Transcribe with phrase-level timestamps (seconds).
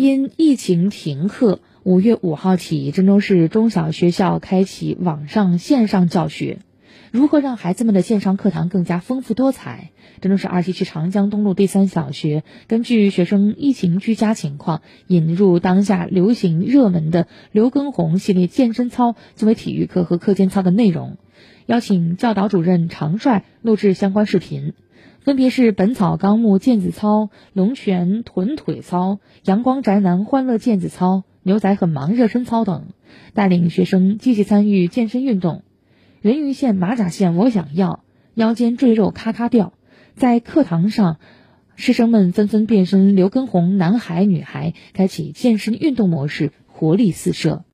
[0.00, 6.60] 因疫情停课，五月五号起，郑州市中小学校开启网上线上教学。
[7.10, 9.90] 如何让孩子们的线上课堂更加丰富多彩？
[10.20, 21.16] 郑州市二七区长江东路第三小学根据学生疫情居家情况，引入当下流行热门的刘畊宏系列健身操作为体育课和课间操的内容，
[21.66, 24.74] 邀请教导主任常帅录制相关视频。
[25.20, 32.86] 分别是《本草纲目》毽子操、龙泉臀腿操、阳光宅男欢乐毽子操、牛仔很忙热身操等，
[33.34, 35.62] 带领学生积极参与健身运动。
[36.22, 39.74] 人鱼线、马甲线我想要，腰间赘肉咔咔掉。
[40.14, 41.18] 在课堂上，
[41.76, 47.64] 师生们纷纷变身刘畊宏男孩女孩，开启健身运动模式，活力四射。